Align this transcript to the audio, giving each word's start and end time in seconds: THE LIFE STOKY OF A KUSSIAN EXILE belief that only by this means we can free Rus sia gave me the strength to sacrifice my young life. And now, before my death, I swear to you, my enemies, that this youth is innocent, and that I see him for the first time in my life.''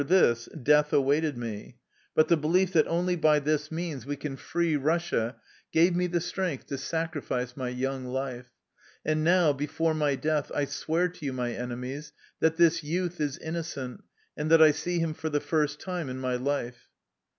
THE 0.01 0.05
LIFE 0.05 0.07
STOKY 0.09 0.25
OF 0.25 0.29
A 0.33 0.33
KUSSIAN 0.33 0.61
EXILE 2.15 2.37
belief 2.37 2.73
that 2.73 2.87
only 2.87 3.15
by 3.15 3.37
this 3.37 3.71
means 3.71 4.03
we 4.03 4.15
can 4.15 4.35
free 4.35 4.75
Rus 4.75 5.05
sia 5.07 5.35
gave 5.71 5.95
me 5.95 6.07
the 6.07 6.19
strength 6.19 6.65
to 6.69 6.79
sacrifice 6.79 7.55
my 7.55 7.69
young 7.69 8.05
life. 8.05 8.49
And 9.05 9.23
now, 9.23 9.53
before 9.53 9.93
my 9.93 10.15
death, 10.15 10.51
I 10.55 10.65
swear 10.65 11.07
to 11.09 11.23
you, 11.23 11.33
my 11.33 11.53
enemies, 11.53 12.13
that 12.39 12.55
this 12.57 12.83
youth 12.83 13.21
is 13.21 13.37
innocent, 13.37 14.03
and 14.35 14.49
that 14.49 14.59
I 14.59 14.71
see 14.71 14.97
him 14.97 15.13
for 15.13 15.29
the 15.29 15.39
first 15.39 15.79
time 15.79 16.09
in 16.09 16.17
my 16.17 16.35
life.'' 16.35 16.89